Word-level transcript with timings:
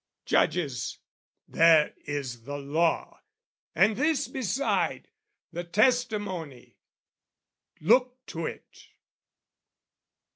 Judges, 0.25 0.97
there 1.47 1.93
is 2.05 2.45
the 2.45 2.57
law, 2.57 3.21
and 3.75 3.95
this 3.97 4.27
beside, 4.27 5.09
The 5.51 5.63
testimony! 5.63 6.79
Look 7.79 8.25
to 8.29 8.47
it! 8.47 8.87